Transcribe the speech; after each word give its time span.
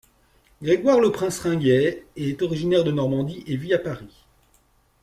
Grégoire 0.63 0.99
Leprince-Ringuet 0.99 2.07
est 2.15 2.41
originaire 2.41 2.83
de 2.83 2.91
Normandie 2.91 3.43
et 3.45 3.55
vit 3.55 3.75
à 3.75 3.77
Paris. 3.77 4.25